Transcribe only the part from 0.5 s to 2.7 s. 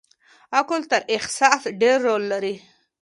عقل تر احساس ډېر رول لري.